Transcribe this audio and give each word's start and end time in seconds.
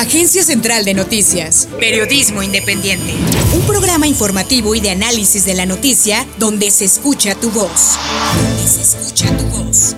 Agencia 0.00 0.42
Central 0.42 0.86
de 0.86 0.94
Noticias. 0.94 1.68
Periodismo 1.78 2.42
independiente. 2.42 3.12
Un 3.54 3.60
programa 3.66 4.06
informativo 4.06 4.74
y 4.74 4.80
de 4.80 4.88
análisis 4.88 5.44
de 5.44 5.52
la 5.52 5.66
noticia 5.66 6.26
donde 6.38 6.70
se 6.70 6.86
escucha 6.86 7.34
tu 7.34 7.50
voz. 7.50 7.98
Donde 8.42 8.66
se 8.66 8.80
escucha 8.80 9.36
tu 9.36 9.44
voz. 9.48 9.94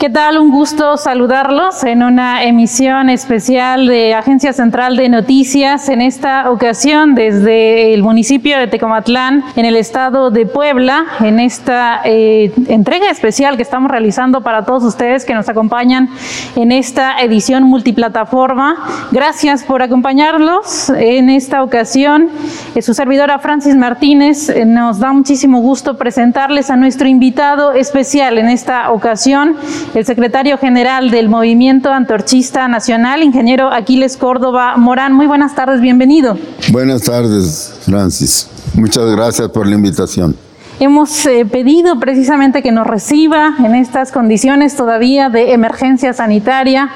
¿Qué 0.00 0.08
tal? 0.08 0.38
Un 0.38 0.50
gusto 0.50 0.96
saludarlos 0.96 1.84
en 1.84 2.02
una 2.02 2.42
emisión 2.44 3.10
especial 3.10 3.86
de 3.86 4.14
Agencia 4.14 4.54
Central 4.54 4.96
de 4.96 5.10
Noticias, 5.10 5.90
en 5.90 6.00
esta 6.00 6.50
ocasión 6.50 7.14
desde 7.14 7.92
el 7.92 8.02
municipio 8.02 8.58
de 8.58 8.66
Tecomatlán, 8.66 9.44
en 9.56 9.66
el 9.66 9.76
estado 9.76 10.30
de 10.30 10.46
Puebla, 10.46 11.04
en 11.20 11.38
esta 11.38 12.00
eh, 12.06 12.50
entrega 12.68 13.10
especial 13.10 13.58
que 13.58 13.62
estamos 13.62 13.90
realizando 13.90 14.40
para 14.40 14.64
todos 14.64 14.84
ustedes 14.84 15.26
que 15.26 15.34
nos 15.34 15.50
acompañan 15.50 16.08
en 16.56 16.72
esta 16.72 17.20
edición 17.20 17.64
multiplataforma. 17.64 18.76
Gracias 19.10 19.64
por 19.64 19.82
acompañarlos 19.82 20.90
en 20.90 21.30
esta 21.30 21.62
ocasión. 21.62 22.28
Eh, 22.74 22.82
su 22.82 22.94
servidora 22.94 23.38
Francis 23.38 23.76
Martínez 23.76 24.48
eh, 24.48 24.64
nos 24.64 24.98
da 24.98 25.12
muchísimo 25.12 25.60
gusto 25.60 25.96
presentarles 25.96 26.70
a 26.70 26.76
nuestro 26.76 27.08
invitado 27.08 27.72
especial 27.72 28.38
en 28.38 28.48
esta 28.48 28.90
ocasión 28.90 29.56
el 29.94 30.04
secretario 30.04 30.58
general 30.58 31.10
del 31.10 31.28
Movimiento 31.28 31.90
Antorchista 31.90 32.68
Nacional, 32.68 33.22
ingeniero 33.22 33.72
Aquiles 33.72 34.16
Córdoba 34.16 34.76
Morán. 34.76 35.12
Muy 35.12 35.26
buenas 35.26 35.54
tardes, 35.54 35.80
bienvenido. 35.80 36.36
Buenas 36.70 37.02
tardes, 37.02 37.74
Francis. 37.84 38.48
Muchas 38.74 39.04
gracias 39.10 39.48
por 39.48 39.66
la 39.66 39.74
invitación. 39.74 40.49
Hemos 40.82 41.26
eh, 41.26 41.44
pedido 41.44 42.00
precisamente 42.00 42.62
que 42.62 42.72
nos 42.72 42.86
reciba 42.86 43.54
en 43.58 43.74
estas 43.74 44.10
condiciones 44.10 44.76
todavía 44.76 45.28
de 45.28 45.52
emergencia 45.52 46.14
sanitaria, 46.14 46.88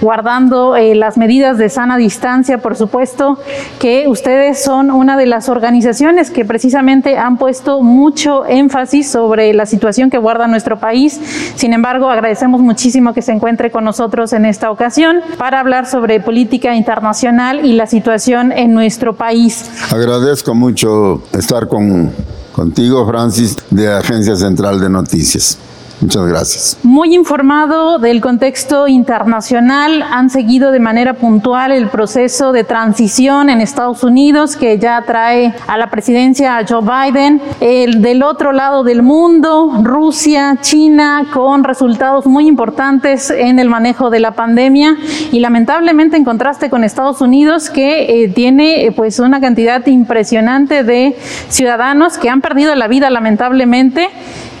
guardando 0.00 0.76
eh, 0.76 0.94
las 0.94 1.18
medidas 1.18 1.58
de 1.58 1.68
sana 1.68 1.96
distancia, 1.96 2.58
por 2.58 2.76
supuesto, 2.76 3.40
que 3.80 4.06
ustedes 4.06 4.62
son 4.62 4.92
una 4.92 5.16
de 5.16 5.26
las 5.26 5.48
organizaciones 5.48 6.30
que 6.30 6.44
precisamente 6.44 7.18
han 7.18 7.36
puesto 7.36 7.82
mucho 7.82 8.46
énfasis 8.46 9.10
sobre 9.10 9.52
la 9.54 9.66
situación 9.66 10.08
que 10.08 10.18
guarda 10.18 10.46
nuestro 10.46 10.78
país. 10.78 11.20
Sin 11.56 11.72
embargo, 11.72 12.10
agradecemos 12.10 12.60
muchísimo 12.60 13.12
que 13.12 13.22
se 13.22 13.32
encuentre 13.32 13.72
con 13.72 13.82
nosotros 13.82 14.32
en 14.34 14.44
esta 14.44 14.70
ocasión 14.70 15.16
para 15.36 15.58
hablar 15.58 15.86
sobre 15.86 16.20
política 16.20 16.76
internacional 16.76 17.66
y 17.66 17.72
la 17.72 17.88
situación 17.88 18.52
en 18.52 18.72
nuestro 18.72 19.14
país. 19.14 19.68
Agradezco 19.90 20.54
mucho 20.54 21.24
estar 21.32 21.66
con 21.66 22.12
Contigo, 22.52 23.06
Francis, 23.06 23.56
de 23.70 23.92
Agencia 23.92 24.36
Central 24.36 24.80
de 24.80 24.88
Noticias. 24.88 25.58
Muchas 26.00 26.26
gracias. 26.26 26.78
Muy 26.82 27.14
informado 27.14 27.98
del 27.98 28.20
contexto 28.20 28.88
internacional, 28.88 30.02
han 30.02 30.30
seguido 30.30 30.72
de 30.72 30.80
manera 30.80 31.14
puntual 31.14 31.72
el 31.72 31.88
proceso 31.88 32.52
de 32.52 32.64
transición 32.64 33.50
en 33.50 33.60
Estados 33.60 34.02
Unidos 34.02 34.56
que 34.56 34.78
ya 34.78 35.02
trae 35.02 35.54
a 35.66 35.76
la 35.76 35.90
presidencia 35.90 36.58
a 36.58 36.66
Joe 36.66 36.82
Biden. 36.82 37.40
El 37.60 38.02
del 38.02 38.22
otro 38.22 38.52
lado 38.52 38.82
del 38.82 39.02
mundo, 39.02 39.80
Rusia, 39.82 40.56
China, 40.60 41.26
con 41.32 41.64
resultados 41.64 42.26
muy 42.26 42.48
importantes 42.48 43.30
en 43.30 43.58
el 43.58 43.68
manejo 43.68 44.10
de 44.10 44.20
la 44.20 44.32
pandemia 44.32 44.96
y 45.30 45.40
lamentablemente 45.40 46.16
en 46.16 46.24
contraste 46.24 46.70
con 46.70 46.84
Estados 46.84 47.20
Unidos 47.20 47.70
que 47.70 48.24
eh, 48.24 48.28
tiene 48.28 48.86
eh, 48.86 48.92
pues 48.92 49.18
una 49.18 49.40
cantidad 49.40 49.86
impresionante 49.86 50.84
de 50.84 51.16
ciudadanos 51.48 52.18
que 52.18 52.28
han 52.28 52.40
perdido 52.40 52.74
la 52.74 52.88
vida 52.88 53.10
lamentablemente 53.10 54.08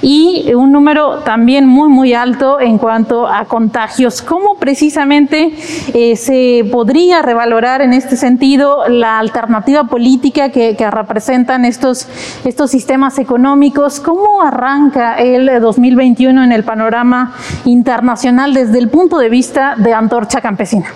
y 0.02 0.52
un 0.52 0.72
número 0.72 1.20
también 1.20 1.66
muy, 1.66 1.88
muy 1.88 2.12
alto 2.12 2.60
en 2.60 2.76
cuanto 2.76 3.28
a 3.28 3.44
contagios. 3.44 4.20
¿Cómo 4.20 4.56
precisamente 4.56 5.54
eh, 5.94 6.16
se 6.16 6.68
podría 6.70 7.22
revalorar 7.22 7.80
en 7.80 7.92
este 7.92 8.16
sentido 8.16 8.88
la 8.88 9.20
alternativa 9.20 9.84
política 9.84 10.50
que, 10.50 10.76
representan 10.90 11.64
estos, 11.64 12.08
estos 12.44 12.70
sistemas 12.70 13.18
económicos? 13.18 14.00
¿Cómo 14.00 14.42
arranca 14.42 15.14
el 15.14 15.60
2021 15.60 16.42
en 16.42 16.52
el 16.52 16.64
panorama 16.64 17.34
internacional 17.64 18.52
desde 18.52 18.78
el 18.78 18.88
punto 18.88 19.18
de 19.18 19.28
vista 19.28 19.76
de 19.76 19.94
Antorcha 19.94 20.40
Campesina? 20.40 20.86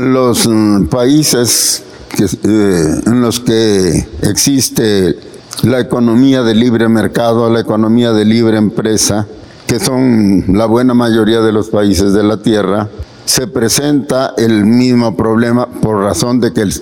Los 0.00 0.48
mm, 0.48 0.86
países 0.86 1.84
eh, 2.18 3.00
en 3.06 3.20
los 3.20 3.40
que 3.40 4.06
existe 4.22 5.35
la 5.62 5.80
economía 5.80 6.42
de 6.42 6.54
libre 6.54 6.88
mercado, 6.88 7.50
la 7.50 7.60
economía 7.60 8.12
de 8.12 8.24
libre 8.24 8.58
empresa, 8.58 9.26
que 9.66 9.80
son 9.80 10.44
la 10.48 10.66
buena 10.66 10.94
mayoría 10.94 11.40
de 11.40 11.52
los 11.52 11.70
países 11.70 12.12
de 12.12 12.22
la 12.22 12.36
Tierra, 12.36 12.88
se 13.24 13.46
presenta 13.46 14.34
el 14.36 14.64
mismo 14.64 15.16
problema 15.16 15.66
por 15.66 16.02
razón 16.02 16.40
de 16.40 16.52
que 16.52 16.60
el 16.62 16.72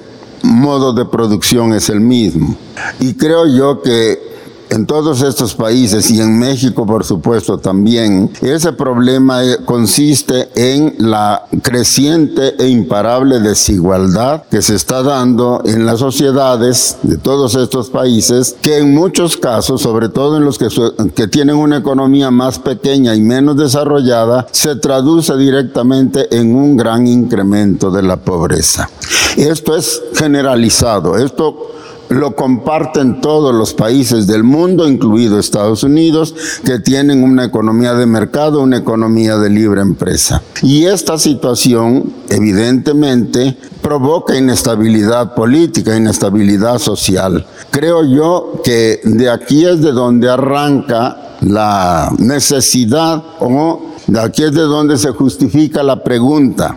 modo 0.42 0.92
de 0.92 1.06
producción 1.06 1.72
es 1.72 1.88
el 1.88 2.00
mismo. 2.00 2.56
Y 3.00 3.14
creo 3.14 3.46
yo 3.46 3.80
que 3.80 4.33
en 4.74 4.86
todos 4.86 5.22
estos 5.22 5.54
países 5.54 6.10
y 6.10 6.20
en 6.20 6.36
México, 6.36 6.84
por 6.84 7.04
supuesto, 7.04 7.58
también, 7.58 8.30
ese 8.42 8.72
problema 8.72 9.44
eh, 9.44 9.58
consiste 9.64 10.48
en 10.56 10.96
la 10.98 11.44
creciente 11.62 12.56
e 12.58 12.68
imparable 12.68 13.38
desigualdad 13.38 14.42
que 14.50 14.62
se 14.62 14.74
está 14.74 15.04
dando 15.04 15.62
en 15.64 15.86
las 15.86 16.00
sociedades 16.00 16.96
de 17.02 17.16
todos 17.18 17.54
estos 17.54 17.88
países, 17.88 18.56
que 18.62 18.78
en 18.78 18.92
muchos 18.92 19.36
casos, 19.36 19.80
sobre 19.80 20.08
todo 20.08 20.38
en 20.38 20.44
los 20.44 20.58
que, 20.58 20.68
que 21.14 21.28
tienen 21.28 21.54
una 21.54 21.76
economía 21.76 22.32
más 22.32 22.58
pequeña 22.58 23.14
y 23.14 23.20
menos 23.20 23.56
desarrollada, 23.56 24.48
se 24.50 24.74
traduce 24.74 25.36
directamente 25.36 26.36
en 26.36 26.56
un 26.56 26.76
gran 26.76 27.06
incremento 27.06 27.92
de 27.92 28.02
la 28.02 28.16
pobreza. 28.16 28.90
Esto 29.36 29.76
es 29.76 30.02
generalizado, 30.14 31.16
esto 31.16 31.74
lo 32.08 32.34
comparten 32.34 33.20
todos 33.20 33.54
los 33.54 33.74
países 33.74 34.26
del 34.26 34.44
mundo, 34.44 34.88
incluido 34.88 35.38
Estados 35.38 35.82
Unidos, 35.82 36.34
que 36.64 36.78
tienen 36.78 37.22
una 37.22 37.44
economía 37.44 37.94
de 37.94 38.06
mercado, 38.06 38.60
una 38.60 38.78
economía 38.78 39.36
de 39.36 39.50
libre 39.50 39.80
empresa. 39.80 40.42
Y 40.62 40.84
esta 40.84 41.18
situación, 41.18 42.12
evidentemente, 42.28 43.56
provoca 43.82 44.36
inestabilidad 44.36 45.34
política, 45.34 45.96
inestabilidad 45.96 46.78
social. 46.78 47.46
Creo 47.70 48.04
yo 48.04 48.60
que 48.62 49.00
de 49.04 49.30
aquí 49.30 49.64
es 49.64 49.80
de 49.80 49.92
donde 49.92 50.28
arranca 50.28 51.36
la 51.40 52.12
necesidad 52.18 53.22
o 53.40 53.94
de 54.06 54.20
aquí 54.20 54.42
es 54.44 54.52
de 54.52 54.62
donde 54.62 54.96
se 54.98 55.10
justifica 55.10 55.82
la 55.82 56.02
pregunta, 56.02 56.76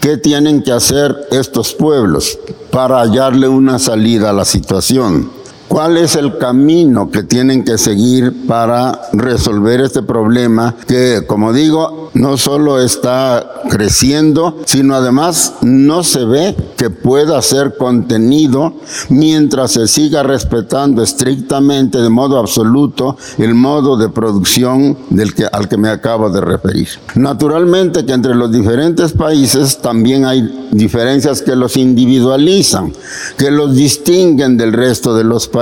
¿qué 0.00 0.16
tienen 0.16 0.62
que 0.62 0.72
hacer 0.72 1.14
estos 1.30 1.74
pueblos? 1.74 2.38
Para 2.70 3.00
hallarle 3.00 3.48
una 3.48 3.78
salida 3.78 4.30
a 4.30 4.32
la 4.32 4.44
situación. 4.44 5.39
¿Cuál 5.70 5.98
es 5.98 6.16
el 6.16 6.36
camino 6.36 7.12
que 7.12 7.22
tienen 7.22 7.62
que 7.62 7.78
seguir 7.78 8.44
para 8.48 9.02
resolver 9.12 9.80
este 9.80 10.02
problema 10.02 10.74
que, 10.88 11.22
como 11.28 11.52
digo, 11.52 12.10
no 12.12 12.36
solo 12.36 12.80
está 12.80 13.62
creciendo, 13.70 14.58
sino 14.66 14.96
además 14.96 15.54
no 15.62 16.02
se 16.02 16.24
ve 16.24 16.56
que 16.76 16.90
pueda 16.90 17.40
ser 17.40 17.76
contenido 17.76 18.74
mientras 19.10 19.70
se 19.70 19.86
siga 19.86 20.24
respetando 20.24 21.04
estrictamente, 21.04 21.98
de 21.98 22.08
modo 22.08 22.40
absoluto, 22.40 23.16
el 23.38 23.54
modo 23.54 23.96
de 23.96 24.08
producción 24.08 24.98
del 25.08 25.34
que, 25.34 25.46
al 25.52 25.68
que 25.68 25.76
me 25.76 25.88
acabo 25.88 26.30
de 26.30 26.40
referir. 26.40 26.88
Naturalmente 27.14 28.04
que 28.04 28.12
entre 28.12 28.34
los 28.34 28.50
diferentes 28.50 29.12
países 29.12 29.78
también 29.78 30.24
hay 30.24 30.66
diferencias 30.72 31.42
que 31.42 31.54
los 31.54 31.76
individualizan, 31.76 32.92
que 33.38 33.52
los 33.52 33.76
distinguen 33.76 34.56
del 34.56 34.72
resto 34.72 35.14
de 35.14 35.22
los 35.22 35.46
países 35.46 35.59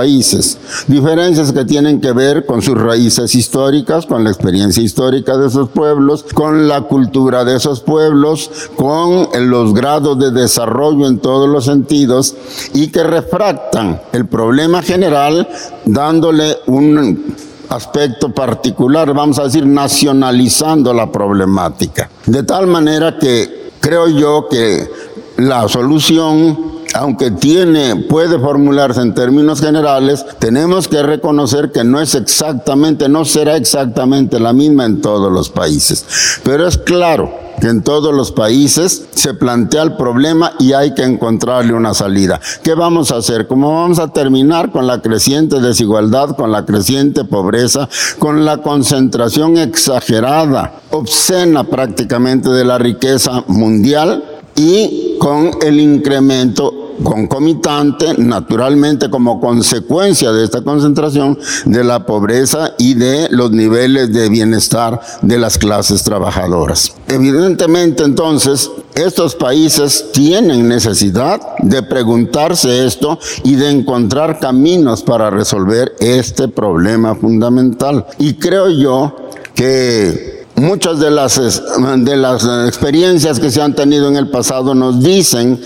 Diferencias 0.87 1.51
que 1.51 1.65
tienen 1.65 2.01
que 2.01 2.11
ver 2.11 2.45
con 2.45 2.61
sus 2.61 2.77
raíces 2.77 3.35
históricas, 3.35 4.05
con 4.05 4.23
la 4.23 4.29
experiencia 4.29 4.81
histórica 4.81 5.37
de 5.37 5.47
esos 5.47 5.69
pueblos, 5.69 6.25
con 6.33 6.67
la 6.67 6.81
cultura 6.81 7.43
de 7.43 7.55
esos 7.55 7.81
pueblos, 7.81 8.49
con 8.75 9.29
los 9.49 9.73
grados 9.73 10.19
de 10.19 10.31
desarrollo 10.31 11.07
en 11.07 11.19
todos 11.19 11.49
los 11.49 11.65
sentidos 11.65 12.35
y 12.73 12.87
que 12.87 13.03
refractan 13.03 14.01
el 14.11 14.25
problema 14.25 14.81
general 14.81 15.47
dándole 15.85 16.57
un 16.67 17.35
aspecto 17.69 18.29
particular, 18.33 19.13
vamos 19.13 19.39
a 19.39 19.43
decir, 19.43 19.65
nacionalizando 19.65 20.93
la 20.93 21.11
problemática. 21.11 22.09
De 22.25 22.43
tal 22.43 22.67
manera 22.67 23.17
que 23.19 23.71
creo 23.79 24.07
yo 24.07 24.47
que 24.49 24.89
la 25.37 25.67
solución 25.67 26.78
aunque 26.93 27.31
tiene, 27.31 27.95
puede 27.95 28.39
formularse 28.39 29.01
en 29.01 29.13
términos 29.13 29.61
generales, 29.61 30.25
tenemos 30.39 30.87
que 30.87 31.03
reconocer 31.03 31.71
que 31.71 31.83
no 31.83 32.01
es 32.01 32.15
exactamente, 32.15 33.09
no 33.09 33.25
será 33.25 33.55
exactamente 33.55 34.39
la 34.39 34.53
misma 34.53 34.85
en 34.85 35.01
todos 35.01 35.31
los 35.31 35.49
países. 35.49 36.05
Pero 36.43 36.67
es 36.67 36.77
claro 36.77 37.49
que 37.59 37.67
en 37.67 37.83
todos 37.83 38.13
los 38.13 38.31
países 38.31 39.05
se 39.11 39.33
plantea 39.33 39.83
el 39.83 39.95
problema 39.97 40.53
y 40.59 40.73
hay 40.73 40.93
que 40.93 41.03
encontrarle 41.03 41.73
una 41.73 41.93
salida. 41.93 42.39
¿Qué 42.63 42.73
vamos 42.73 43.11
a 43.11 43.17
hacer? 43.17 43.47
¿Cómo 43.47 43.73
vamos 43.75 43.99
a 43.99 44.07
terminar 44.07 44.71
con 44.71 44.87
la 44.87 45.01
creciente 45.01 45.59
desigualdad, 45.59 46.35
con 46.35 46.51
la 46.51 46.65
creciente 46.65 47.25
pobreza, 47.25 47.89
con 48.17 48.45
la 48.45 48.59
concentración 48.59 49.57
exagerada, 49.57 50.73
obscena 50.91 51.65
prácticamente 51.65 52.49
de 52.49 52.65
la 52.65 52.77
riqueza 52.77 53.43
mundial 53.47 54.23
y 54.55 55.08
con 55.19 55.51
el 55.61 55.79
incremento 55.79 56.89
concomitante, 57.03 58.15
naturalmente 58.17 59.09
como 59.09 59.39
consecuencia 59.39 60.31
de 60.31 60.43
esta 60.43 60.61
concentración, 60.61 61.37
de 61.65 61.83
la 61.83 62.05
pobreza 62.05 62.73
y 62.77 62.93
de 62.93 63.27
los 63.29 63.51
niveles 63.51 64.11
de 64.11 64.29
bienestar 64.29 64.99
de 65.21 65.37
las 65.37 65.57
clases 65.57 66.03
trabajadoras. 66.03 66.93
Evidentemente 67.07 68.03
entonces, 68.03 68.69
estos 68.95 69.35
países 69.35 70.11
tienen 70.11 70.67
necesidad 70.67 71.39
de 71.59 71.83
preguntarse 71.83 72.85
esto 72.85 73.19
y 73.43 73.55
de 73.55 73.69
encontrar 73.69 74.39
caminos 74.39 75.03
para 75.03 75.29
resolver 75.29 75.93
este 75.99 76.47
problema 76.47 77.15
fundamental. 77.15 78.05
Y 78.17 78.33
creo 78.33 78.69
yo 78.69 79.15
que 79.55 80.38
Muchas 80.59 80.99
de 80.99 81.09
las, 81.09 81.39
de 81.39 82.17
las 82.17 82.43
experiencias 82.67 83.39
que 83.39 83.49
se 83.49 83.61
han 83.61 83.73
tenido 83.73 84.09
en 84.09 84.17
el 84.17 84.27
pasado 84.27 84.75
nos 84.75 85.01
dicen 85.01 85.59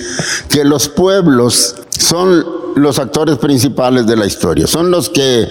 que 0.50 0.64
los 0.64 0.88
pueblos 0.88 1.76
son 1.90 2.46
los 2.76 3.00
actores 3.00 3.38
principales 3.38 4.06
de 4.06 4.16
la 4.16 4.28
historia, 4.28 4.68
son 4.68 4.92
los 4.92 5.10
que 5.10 5.48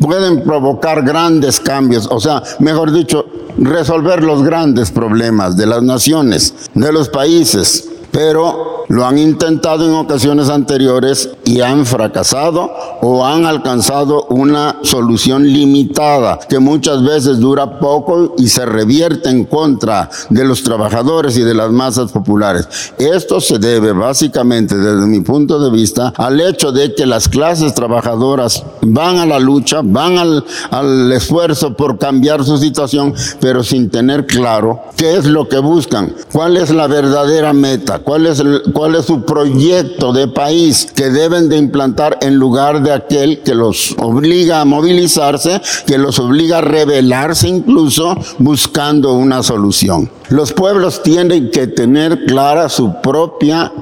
pueden 0.00 0.42
provocar 0.42 1.02
grandes 1.02 1.60
cambios, 1.60 2.08
o 2.10 2.18
sea, 2.18 2.42
mejor 2.60 2.92
dicho, 2.92 3.26
resolver 3.58 4.22
los 4.22 4.42
grandes 4.42 4.90
problemas 4.90 5.56
de 5.56 5.66
las 5.66 5.82
naciones, 5.82 6.54
de 6.72 6.90
los 6.90 7.10
países, 7.10 7.88
pero 8.10 8.84
lo 8.88 9.04
han 9.04 9.18
intentado 9.18 9.84
en 9.86 9.94
ocasiones 9.94 10.48
anteriores 10.48 11.28
y 11.48 11.62
han 11.62 11.86
fracasado 11.86 12.70
o 13.00 13.24
han 13.24 13.46
alcanzado 13.46 14.24
una 14.28 14.76
solución 14.82 15.50
limitada 15.50 16.38
que 16.46 16.58
muchas 16.58 17.02
veces 17.02 17.38
dura 17.38 17.78
poco 17.78 18.34
y 18.36 18.48
se 18.48 18.66
revierte 18.66 19.30
en 19.30 19.46
contra 19.46 20.10
de 20.28 20.44
los 20.44 20.62
trabajadores 20.62 21.38
y 21.38 21.42
de 21.42 21.54
las 21.54 21.70
masas 21.70 22.12
populares. 22.12 22.68
Esto 22.98 23.40
se 23.40 23.58
debe 23.58 23.92
básicamente 23.92 24.76
desde 24.76 25.06
mi 25.06 25.20
punto 25.20 25.58
de 25.58 25.70
vista 25.70 26.12
al 26.18 26.38
hecho 26.38 26.70
de 26.70 26.94
que 26.94 27.06
las 27.06 27.30
clases 27.30 27.72
trabajadoras 27.72 28.62
van 28.82 29.16
a 29.16 29.24
la 29.24 29.38
lucha, 29.38 29.80
van 29.82 30.18
al, 30.18 30.44
al 30.70 31.10
esfuerzo 31.12 31.74
por 31.74 31.96
cambiar 31.96 32.44
su 32.44 32.58
situación, 32.58 33.14
pero 33.40 33.64
sin 33.64 33.88
tener 33.88 34.26
claro 34.26 34.82
qué 34.96 35.16
es 35.16 35.24
lo 35.24 35.48
que 35.48 35.60
buscan, 35.60 36.14
cuál 36.30 36.58
es 36.58 36.68
la 36.68 36.88
verdadera 36.88 37.54
meta, 37.54 38.00
cuál 38.00 38.26
es 38.26 38.38
el, 38.40 38.64
cuál 38.74 38.96
es 38.96 39.06
su 39.06 39.22
proyecto 39.22 40.12
de 40.12 40.28
país 40.28 40.88
que 40.94 41.08
de 41.46 41.56
implantar 41.56 42.18
en 42.20 42.36
lugar 42.36 42.82
de 42.82 42.92
aquel 42.92 43.40
que 43.42 43.54
los 43.54 43.94
obliga 43.98 44.60
a 44.60 44.64
movilizarse, 44.64 45.60
que 45.86 45.98
los 45.98 46.18
obliga 46.18 46.58
a 46.58 46.62
rebelarse 46.62 47.48
incluso 47.48 48.16
buscando 48.38 49.12
una 49.12 49.42
solución. 49.42 50.10
Los 50.28 50.52
pueblos 50.52 51.02
tienen 51.02 51.50
que 51.50 51.66
tener 51.66 52.24
clara 52.26 52.68
su 52.68 53.00
propia 53.02 53.72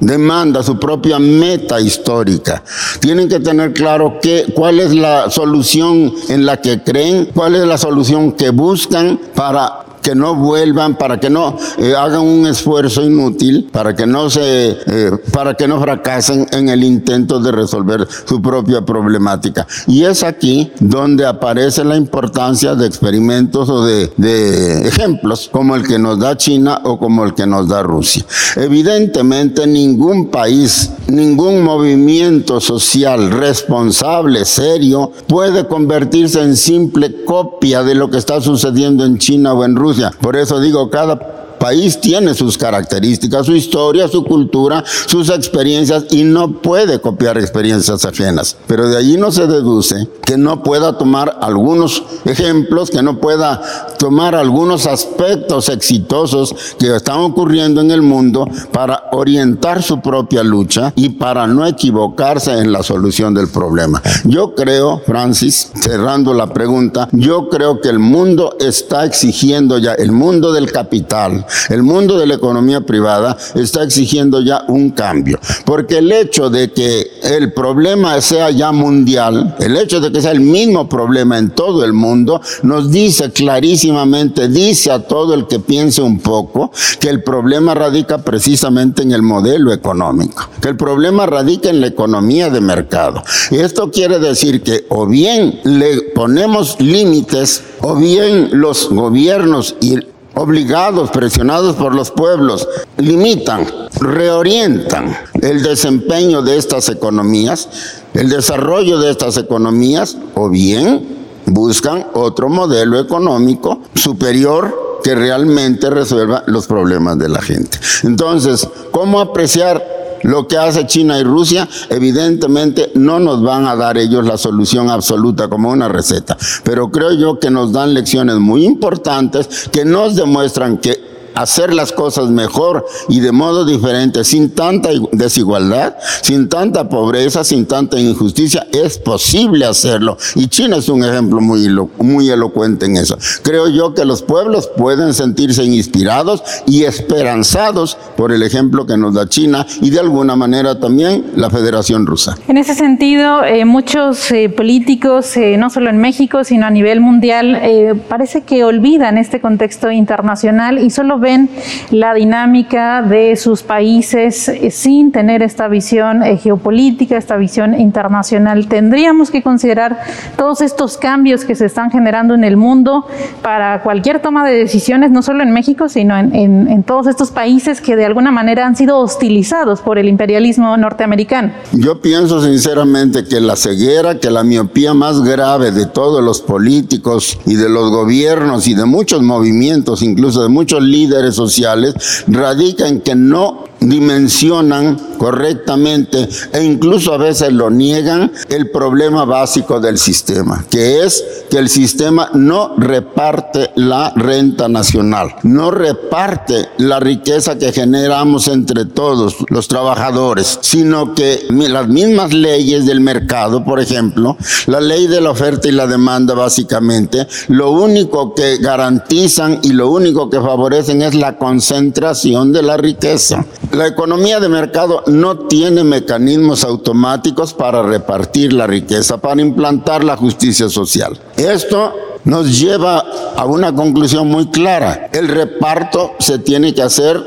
demanda, 0.00 0.62
su 0.62 0.78
propia 0.78 1.18
meta 1.18 1.80
histórica. 1.80 2.62
Tienen 3.00 3.28
que 3.28 3.40
tener 3.40 3.72
claro 3.72 4.18
qué, 4.20 4.46
cuál 4.54 4.80
es 4.80 4.94
la 4.94 5.30
solución 5.30 6.12
en 6.28 6.46
la 6.46 6.58
que 6.58 6.82
creen, 6.82 7.30
cuál 7.34 7.54
es 7.54 7.64
la 7.64 7.78
solución 7.78 8.32
que 8.32 8.50
buscan 8.50 9.18
para 9.34 9.84
que 10.04 10.14
no 10.14 10.34
vuelvan, 10.34 10.96
para 10.96 11.18
que 11.18 11.30
no 11.30 11.56
eh, 11.78 11.94
hagan 11.96 12.20
un 12.20 12.46
esfuerzo 12.46 13.02
inútil, 13.02 13.68
para 13.72 13.96
que 13.96 14.06
no 14.06 14.28
se, 14.28 14.76
eh, 14.86 15.10
para 15.32 15.54
que 15.54 15.66
no 15.66 15.80
fracasen 15.80 16.46
en 16.52 16.68
el 16.68 16.84
intento 16.84 17.40
de 17.40 17.50
resolver 17.50 18.06
su 18.26 18.40
propia 18.42 18.82
problemática. 18.82 19.66
Y 19.86 20.04
es 20.04 20.22
aquí 20.22 20.70
donde 20.78 21.26
aparece 21.26 21.82
la 21.84 21.96
importancia 21.96 22.74
de 22.74 22.86
experimentos 22.86 23.68
o 23.70 23.84
de, 23.84 24.12
de 24.18 24.86
ejemplos 24.86 25.48
como 25.50 25.74
el 25.74 25.86
que 25.88 25.98
nos 25.98 26.18
da 26.18 26.36
China 26.36 26.82
o 26.84 26.98
como 26.98 27.24
el 27.24 27.34
que 27.34 27.46
nos 27.46 27.66
da 27.68 27.82
Rusia. 27.82 28.24
Evidentemente 28.56 29.66
ningún 29.66 30.28
país, 30.28 30.90
ningún 31.06 31.62
movimiento 31.62 32.60
social 32.60 33.30
responsable, 33.30 34.44
serio, 34.44 35.12
puede 35.26 35.66
convertirse 35.66 36.42
en 36.42 36.56
simple 36.56 37.24
copia 37.24 37.82
de 37.82 37.94
lo 37.94 38.10
que 38.10 38.18
está 38.18 38.42
sucediendo 38.42 39.06
en 39.06 39.16
China 39.16 39.54
o 39.54 39.64
en 39.64 39.76
Rusia 39.76 39.93
por 40.20 40.36
eso 40.36 40.60
digo, 40.60 40.90
cada 40.90 41.18
país 41.64 41.98
tiene 41.98 42.34
sus 42.34 42.58
características, 42.58 43.46
su 43.46 43.56
historia, 43.56 44.06
su 44.06 44.22
cultura, 44.22 44.84
sus 45.06 45.30
experiencias 45.30 46.04
y 46.10 46.22
no 46.22 46.60
puede 46.60 47.00
copiar 47.00 47.38
experiencias 47.38 48.04
ajenas. 48.04 48.54
Pero 48.66 48.86
de 48.86 48.98
allí 48.98 49.16
no 49.16 49.32
se 49.32 49.46
deduce 49.46 50.06
que 50.26 50.36
no 50.36 50.62
pueda 50.62 50.98
tomar 50.98 51.38
algunos 51.40 52.02
ejemplos, 52.26 52.90
que 52.90 53.02
no 53.02 53.18
pueda 53.18 53.62
tomar 53.98 54.34
algunos 54.34 54.86
aspectos 54.86 55.70
exitosos 55.70 56.54
que 56.78 56.94
están 56.94 57.20
ocurriendo 57.20 57.80
en 57.80 57.90
el 57.90 58.02
mundo 58.02 58.46
para 58.70 59.04
orientar 59.12 59.82
su 59.82 60.02
propia 60.02 60.42
lucha 60.42 60.92
y 60.96 61.08
para 61.08 61.46
no 61.46 61.66
equivocarse 61.66 62.58
en 62.58 62.72
la 62.72 62.82
solución 62.82 63.32
del 63.32 63.48
problema. 63.48 64.02
Yo 64.24 64.54
creo, 64.54 65.00
Francis, 65.06 65.70
cerrando 65.80 66.34
la 66.34 66.52
pregunta, 66.52 67.08
yo 67.12 67.48
creo 67.48 67.80
que 67.80 67.88
el 67.88 68.00
mundo 68.00 68.54
está 68.60 69.06
exigiendo 69.06 69.78
ya, 69.78 69.94
el 69.94 70.12
mundo 70.12 70.52
del 70.52 70.70
capital, 70.70 71.46
el 71.70 71.82
mundo 71.82 72.18
de 72.18 72.26
la 72.26 72.34
economía 72.34 72.80
privada 72.80 73.36
está 73.54 73.82
exigiendo 73.82 74.40
ya 74.40 74.64
un 74.68 74.90
cambio, 74.90 75.38
porque 75.64 75.98
el 75.98 76.12
hecho 76.12 76.50
de 76.50 76.72
que 76.72 77.10
el 77.22 77.52
problema 77.52 78.20
sea 78.20 78.50
ya 78.50 78.72
mundial, 78.72 79.56
el 79.60 79.76
hecho 79.76 80.00
de 80.00 80.12
que 80.12 80.20
sea 80.20 80.32
el 80.32 80.40
mismo 80.40 80.88
problema 80.88 81.38
en 81.38 81.50
todo 81.50 81.84
el 81.84 81.92
mundo, 81.92 82.40
nos 82.62 82.90
dice 82.90 83.30
clarísimamente, 83.32 84.48
dice 84.48 84.90
a 84.90 85.00
todo 85.00 85.34
el 85.34 85.46
que 85.46 85.60
piense 85.60 86.02
un 86.02 86.18
poco, 86.18 86.72
que 87.00 87.08
el 87.08 87.22
problema 87.22 87.74
radica 87.74 88.18
precisamente 88.18 89.02
en 89.02 89.12
el 89.12 89.22
modelo 89.22 89.72
económico, 89.72 90.48
que 90.60 90.68
el 90.68 90.76
problema 90.76 91.26
radica 91.26 91.70
en 91.70 91.80
la 91.80 91.86
economía 91.88 92.50
de 92.50 92.60
mercado. 92.60 93.22
Y 93.50 93.56
esto 93.56 93.90
quiere 93.90 94.18
decir 94.18 94.62
que 94.62 94.86
o 94.88 95.06
bien 95.06 95.60
le 95.64 96.02
ponemos 96.14 96.80
límites, 96.80 97.62
o 97.80 97.96
bien 97.96 98.48
los 98.52 98.88
gobiernos 98.88 99.76
y 99.80 99.98
obligados, 100.34 101.10
presionados 101.10 101.76
por 101.76 101.94
los 101.94 102.10
pueblos, 102.10 102.68
limitan, 102.96 103.66
reorientan 104.00 105.16
el 105.40 105.62
desempeño 105.62 106.42
de 106.42 106.56
estas 106.56 106.88
economías, 106.88 107.68
el 108.14 108.28
desarrollo 108.28 108.98
de 108.98 109.10
estas 109.10 109.36
economías, 109.36 110.16
o 110.34 110.48
bien 110.48 111.24
buscan 111.46 112.06
otro 112.14 112.48
modelo 112.48 112.98
económico 112.98 113.80
superior 113.94 115.00
que 115.04 115.14
realmente 115.14 115.90
resuelva 115.90 116.42
los 116.46 116.66
problemas 116.66 117.18
de 117.18 117.28
la 117.28 117.42
gente. 117.42 117.78
Entonces, 118.04 118.66
¿cómo 118.90 119.20
apreciar 119.20 119.93
lo 120.24 120.48
que 120.48 120.56
hace 120.56 120.86
China 120.86 121.18
y 121.18 121.22
Rusia, 121.22 121.68
evidentemente 121.90 122.90
no 122.94 123.20
nos 123.20 123.42
van 123.42 123.66
a 123.66 123.76
dar 123.76 123.98
ellos 123.98 124.26
la 124.26 124.38
solución 124.38 124.90
absoluta 124.90 125.48
como 125.48 125.70
una 125.70 125.88
receta, 125.88 126.36
pero 126.64 126.90
creo 126.90 127.12
yo 127.12 127.38
que 127.38 127.50
nos 127.50 127.72
dan 127.72 127.94
lecciones 127.94 128.36
muy 128.36 128.64
importantes 128.64 129.68
que 129.70 129.84
nos 129.84 130.16
demuestran 130.16 130.78
que 130.78 131.03
hacer 131.34 131.72
las 131.74 131.92
cosas 131.92 132.30
mejor 132.30 132.86
y 133.08 133.20
de 133.20 133.32
modo 133.32 133.64
diferente, 133.64 134.24
sin 134.24 134.50
tanta 134.50 134.90
desigualdad, 135.12 135.96
sin 136.22 136.48
tanta 136.48 136.88
pobreza, 136.88 137.44
sin 137.44 137.66
tanta 137.66 137.98
injusticia, 137.98 138.66
es 138.72 138.98
posible 138.98 139.64
hacerlo. 139.66 140.16
Y 140.34 140.48
China 140.48 140.76
es 140.76 140.88
un 140.88 141.04
ejemplo 141.04 141.40
muy, 141.40 141.68
muy 141.98 142.30
elocuente 142.30 142.86
en 142.86 142.96
eso. 142.96 143.18
Creo 143.42 143.68
yo 143.68 143.94
que 143.94 144.04
los 144.04 144.22
pueblos 144.22 144.68
pueden 144.76 145.14
sentirse 145.14 145.64
inspirados 145.64 146.42
y 146.66 146.84
esperanzados 146.84 147.96
por 148.16 148.32
el 148.32 148.42
ejemplo 148.42 148.86
que 148.86 148.96
nos 148.96 149.14
da 149.14 149.28
China 149.28 149.66
y 149.80 149.90
de 149.90 150.00
alguna 150.00 150.36
manera 150.36 150.78
también 150.78 151.32
la 151.36 151.50
Federación 151.50 152.06
Rusa. 152.06 152.36
En 152.48 152.56
ese 152.56 152.74
sentido, 152.74 153.44
eh, 153.44 153.64
muchos 153.64 154.30
eh, 154.30 154.48
políticos, 154.48 155.36
eh, 155.36 155.56
no 155.56 155.70
solo 155.70 155.90
en 155.90 155.98
México, 155.98 156.44
sino 156.44 156.66
a 156.66 156.70
nivel 156.70 157.00
mundial, 157.00 157.60
parece 158.08 158.42
que 158.42 158.64
olvidan 158.64 159.18
este 159.18 159.40
contexto 159.40 159.90
internacional 159.90 160.78
y 160.78 160.90
solo 160.90 161.18
ven 161.24 161.48
la 161.90 162.12
dinámica 162.12 163.02
de 163.02 163.34
sus 163.36 163.62
países 163.62 164.48
eh, 164.48 164.70
sin 164.70 165.10
tener 165.10 165.42
esta 165.42 165.68
visión 165.68 166.22
eh, 166.22 166.36
geopolítica, 166.36 167.16
esta 167.16 167.36
visión 167.36 167.80
internacional. 167.80 168.68
Tendríamos 168.68 169.30
que 169.30 169.42
considerar 169.42 169.98
todos 170.36 170.60
estos 170.60 170.98
cambios 170.98 171.44
que 171.46 171.54
se 171.54 171.64
están 171.64 171.90
generando 171.90 172.34
en 172.34 172.44
el 172.44 172.56
mundo 172.58 173.06
para 173.40 173.82
cualquier 173.82 174.20
toma 174.20 174.46
de 174.46 174.54
decisiones, 174.54 175.10
no 175.10 175.22
solo 175.22 175.42
en 175.42 175.50
México, 175.50 175.88
sino 175.88 176.16
en, 176.18 176.34
en 176.34 176.82
todos 176.82 177.06
estos 177.06 177.30
países 177.30 177.80
que 177.80 177.96
de 177.96 178.04
alguna 178.04 178.30
manera 178.30 178.66
han 178.66 178.76
sido 178.76 178.98
hostilizados 178.98 179.80
por 179.80 179.98
el 179.98 180.08
imperialismo 180.08 180.76
norteamericano. 180.76 181.52
Yo 181.72 182.02
pienso 182.02 182.42
sinceramente 182.42 183.24
que 183.24 183.40
la 183.40 183.56
ceguera, 183.56 184.20
que 184.20 184.30
la 184.30 184.44
miopía 184.44 184.92
más 184.92 185.22
grave 185.22 185.70
de 185.70 185.86
todos 185.86 186.22
los 186.22 186.42
políticos 186.42 187.38
y 187.46 187.54
de 187.54 187.70
los 187.70 187.90
gobiernos 187.90 188.68
y 188.68 188.74
de 188.74 188.84
muchos 188.84 189.22
movimientos, 189.22 190.02
incluso 190.02 190.42
de 190.42 190.50
muchos 190.50 190.82
líderes 190.82 191.13
sociales, 191.34 191.94
radica 192.26 192.88
en 192.88 193.00
que 193.00 193.14
no 193.14 193.64
dimensionan 193.88 194.96
correctamente 195.18 196.28
e 196.52 196.62
incluso 196.62 197.12
a 197.14 197.18
veces 197.18 197.52
lo 197.52 197.70
niegan 197.70 198.32
el 198.48 198.70
problema 198.70 199.24
básico 199.24 199.80
del 199.80 199.98
sistema, 199.98 200.64
que 200.70 201.04
es 201.04 201.24
que 201.50 201.58
el 201.58 201.68
sistema 201.68 202.30
no 202.34 202.74
reparte 202.76 203.70
la 203.76 204.12
renta 204.16 204.68
nacional, 204.68 205.34
no 205.42 205.70
reparte 205.70 206.68
la 206.78 207.00
riqueza 207.00 207.58
que 207.58 207.72
generamos 207.72 208.48
entre 208.48 208.84
todos 208.84 209.36
los 209.48 209.68
trabajadores, 209.68 210.58
sino 210.62 211.14
que 211.14 211.46
las 211.50 211.88
mismas 211.88 212.32
leyes 212.32 212.86
del 212.86 213.00
mercado, 213.00 213.64
por 213.64 213.80
ejemplo, 213.80 214.36
la 214.66 214.80
ley 214.80 215.06
de 215.06 215.20
la 215.20 215.30
oferta 215.30 215.68
y 215.68 215.72
la 215.72 215.86
demanda 215.86 216.34
básicamente, 216.34 217.26
lo 217.48 217.70
único 217.70 218.34
que 218.34 218.58
garantizan 218.58 219.60
y 219.62 219.72
lo 219.72 219.90
único 219.90 220.30
que 220.30 220.40
favorecen 220.40 221.02
es 221.02 221.14
la 221.14 221.36
concentración 221.36 222.52
de 222.52 222.62
la 222.62 222.76
riqueza. 222.76 223.44
La 223.74 223.88
economía 223.88 224.38
de 224.38 224.48
mercado 224.48 225.02
no 225.08 225.36
tiene 225.36 225.82
mecanismos 225.82 226.62
automáticos 226.62 227.54
para 227.54 227.82
repartir 227.82 228.52
la 228.52 228.68
riqueza, 228.68 229.16
para 229.16 229.42
implantar 229.42 230.04
la 230.04 230.16
justicia 230.16 230.68
social. 230.68 231.18
Esto 231.36 231.92
nos 232.24 232.58
lleva 232.58 233.04
a 233.36 233.44
una 233.46 233.74
conclusión 233.74 234.28
muy 234.28 234.46
clara. 234.46 235.10
El 235.12 235.28
reparto 235.28 236.12
se 236.18 236.38
tiene 236.38 236.74
que 236.74 236.82
hacer 236.82 237.22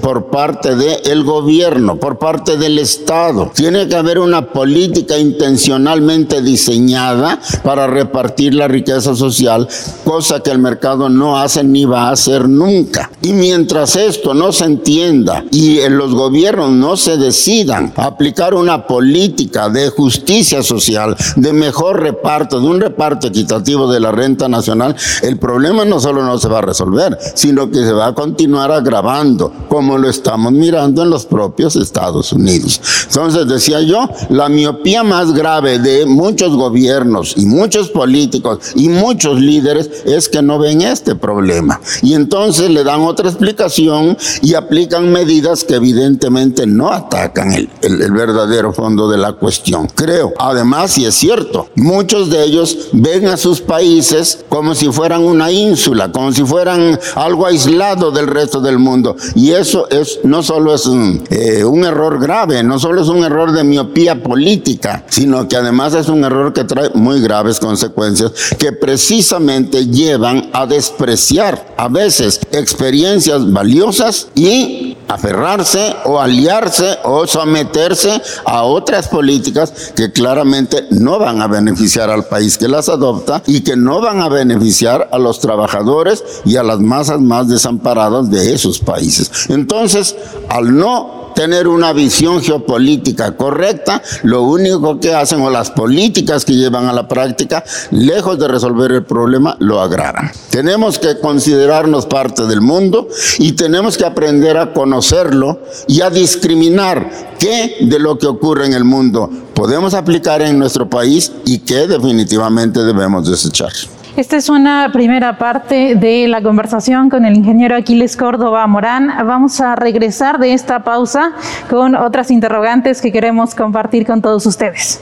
por 0.00 0.30
parte 0.30 0.74
del 0.74 1.24
gobierno, 1.24 1.96
por 1.96 2.18
parte 2.18 2.56
del 2.56 2.78
Estado. 2.78 3.50
Tiene 3.54 3.88
que 3.88 3.96
haber 3.96 4.18
una 4.18 4.52
política 4.52 5.18
intencionalmente 5.18 6.42
diseñada 6.42 7.40
para 7.62 7.86
repartir 7.86 8.54
la 8.54 8.68
riqueza 8.68 9.14
social, 9.14 9.68
cosa 10.04 10.40
que 10.40 10.50
el 10.50 10.58
mercado 10.58 11.08
no 11.08 11.38
hace 11.38 11.62
ni 11.62 11.84
va 11.84 12.08
a 12.08 12.12
hacer 12.12 12.48
nunca. 12.48 13.10
Y 13.22 13.32
mientras 13.32 13.96
esto 13.96 14.34
no 14.34 14.52
se 14.52 14.64
entienda 14.64 15.44
y 15.50 15.80
los 15.88 16.14
gobiernos 16.14 16.70
no 16.70 16.96
se 16.96 17.16
decidan 17.16 17.92
aplicar 17.96 18.54
una 18.54 18.86
política 18.86 19.68
de 19.68 19.90
justicia 19.90 20.62
social, 20.62 21.16
de 21.36 21.52
mejor 21.52 22.00
reparto, 22.00 22.60
de 22.60 22.66
un 22.66 22.80
reparto 22.80 23.28
equitativo 23.28 23.90
de 23.90 24.00
la 24.00 24.10
renta, 24.10 24.39
nacional, 24.48 24.96
el 25.22 25.38
problema 25.38 25.84
no 25.84 26.00
solo 26.00 26.24
no 26.24 26.38
se 26.38 26.48
va 26.48 26.58
a 26.58 26.62
resolver, 26.62 27.18
sino 27.34 27.70
que 27.70 27.78
se 27.78 27.92
va 27.92 28.08
a 28.08 28.14
continuar 28.14 28.70
agravando, 28.70 29.52
como 29.68 29.98
lo 29.98 30.08
estamos 30.08 30.52
mirando 30.52 31.02
en 31.02 31.10
los 31.10 31.26
propios 31.26 31.76
Estados 31.76 32.32
Unidos. 32.32 32.80
Entonces, 33.06 33.46
decía 33.46 33.80
yo, 33.80 34.08
la 34.28 34.48
miopía 34.48 35.02
más 35.02 35.32
grave 35.32 35.78
de 35.78 36.06
muchos 36.06 36.56
gobiernos 36.56 37.34
y 37.36 37.46
muchos 37.46 37.90
políticos 37.90 38.72
y 38.74 38.88
muchos 38.88 39.40
líderes 39.40 39.90
es 40.04 40.28
que 40.28 40.42
no 40.42 40.58
ven 40.58 40.82
este 40.82 41.14
problema. 41.14 41.80
Y 42.02 42.14
entonces 42.14 42.70
le 42.70 42.84
dan 42.84 43.00
otra 43.00 43.28
explicación 43.28 44.16
y 44.42 44.54
aplican 44.54 45.12
medidas 45.12 45.64
que 45.64 45.74
evidentemente 45.74 46.66
no 46.66 46.90
atacan 46.90 47.52
el, 47.52 47.68
el 47.82 48.12
verdadero 48.12 48.72
fondo 48.72 49.10
de 49.10 49.18
la 49.18 49.32
cuestión. 49.32 49.88
Creo, 49.94 50.32
además, 50.38 50.96
y 50.98 51.06
es 51.06 51.14
cierto, 51.14 51.68
muchos 51.76 52.30
de 52.30 52.44
ellos 52.44 52.88
ven 52.92 53.26
a 53.26 53.36
sus 53.36 53.60
países 53.60 54.29
como 54.48 54.74
si 54.74 54.90
fueran 54.90 55.22
una 55.22 55.50
ínsula, 55.50 56.10
como 56.10 56.32
si 56.32 56.44
fueran 56.44 56.98
algo 57.14 57.46
aislado 57.46 58.10
del 58.10 58.26
resto 58.26 58.60
del 58.60 58.78
mundo. 58.78 59.16
Y 59.34 59.52
eso 59.52 59.88
es, 59.90 60.20
no 60.24 60.42
solo 60.42 60.74
es 60.74 60.86
un, 60.86 61.22
eh, 61.30 61.64
un 61.64 61.84
error 61.84 62.20
grave, 62.20 62.62
no 62.62 62.78
solo 62.78 63.02
es 63.02 63.08
un 63.08 63.24
error 63.24 63.52
de 63.52 63.64
miopía 63.64 64.22
política, 64.22 65.04
sino 65.08 65.48
que 65.48 65.56
además 65.56 65.94
es 65.94 66.08
un 66.08 66.24
error 66.24 66.52
que 66.52 66.64
trae 66.64 66.90
muy 66.94 67.20
graves 67.20 67.58
consecuencias 67.58 68.32
que 68.58 68.72
precisamente 68.72 69.86
llevan 69.86 70.50
a 70.52 70.66
despreciar 70.66 71.74
a 71.76 71.88
veces 71.88 72.40
experiencias 72.52 73.50
valiosas 73.52 74.28
y 74.34 74.96
aferrarse 75.10 75.96
o 76.04 76.20
aliarse 76.20 76.98
o 77.04 77.26
someterse 77.26 78.22
a 78.44 78.62
otras 78.62 79.08
políticas 79.08 79.92
que 79.96 80.12
claramente 80.12 80.86
no 80.90 81.18
van 81.18 81.42
a 81.42 81.48
beneficiar 81.48 82.10
al 82.10 82.24
país 82.24 82.56
que 82.56 82.68
las 82.68 82.88
adopta 82.88 83.42
y 83.46 83.62
que 83.62 83.76
no 83.76 84.00
van 84.00 84.20
a 84.20 84.28
beneficiar 84.28 85.08
a 85.12 85.18
los 85.18 85.40
trabajadores 85.40 86.22
y 86.44 86.56
a 86.56 86.62
las 86.62 86.78
masas 86.78 87.20
más 87.20 87.48
desamparadas 87.48 88.30
de 88.30 88.54
esos 88.54 88.78
países. 88.78 89.30
Entonces, 89.48 90.14
al 90.48 90.76
no 90.76 91.19
tener 91.34 91.68
una 91.68 91.92
visión 91.92 92.42
geopolítica 92.42 93.36
correcta, 93.36 94.02
lo 94.22 94.42
único 94.42 94.98
que 95.00 95.14
hacen 95.14 95.40
o 95.42 95.50
las 95.50 95.70
políticas 95.70 96.44
que 96.44 96.54
llevan 96.54 96.86
a 96.86 96.92
la 96.92 97.08
práctica, 97.08 97.64
lejos 97.90 98.38
de 98.38 98.48
resolver 98.48 98.92
el 98.92 99.04
problema, 99.04 99.56
lo 99.60 99.80
agravan. 99.80 100.30
Tenemos 100.50 100.98
que 100.98 101.18
considerarnos 101.18 102.06
parte 102.06 102.46
del 102.46 102.60
mundo 102.60 103.08
y 103.38 103.52
tenemos 103.52 103.96
que 103.96 104.04
aprender 104.04 104.56
a 104.56 104.72
conocerlo 104.72 105.60
y 105.86 106.00
a 106.02 106.10
discriminar 106.10 107.10
qué 107.38 107.76
de 107.80 107.98
lo 107.98 108.18
que 108.18 108.26
ocurre 108.26 108.66
en 108.66 108.74
el 108.74 108.84
mundo 108.84 109.30
podemos 109.54 109.92
aplicar 109.92 110.40
en 110.40 110.58
nuestro 110.58 110.88
país 110.88 111.32
y 111.44 111.58
qué 111.58 111.86
definitivamente 111.86 112.82
debemos 112.82 113.28
desechar. 113.28 113.72
Esta 114.16 114.36
es 114.36 114.48
una 114.48 114.90
primera 114.92 115.38
parte 115.38 115.94
de 115.94 116.26
la 116.28 116.42
conversación 116.42 117.08
con 117.08 117.24
el 117.24 117.36
ingeniero 117.36 117.76
Aquiles 117.76 118.16
Córdoba 118.16 118.66
Morán. 118.66 119.08
Vamos 119.26 119.60
a 119.60 119.76
regresar 119.76 120.38
de 120.38 120.52
esta 120.52 120.82
pausa 120.84 121.32
con 121.68 121.94
otras 121.94 122.30
interrogantes 122.30 123.00
que 123.00 123.12
queremos 123.12 123.54
compartir 123.54 124.06
con 124.06 124.20
todos 124.20 124.46
ustedes. 124.46 125.00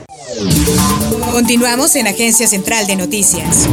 Continuamos 1.33 1.97
en 1.97 2.07
Agencia 2.07 2.47
Central 2.47 2.87
de 2.87 2.97
Noticias. 2.97 3.69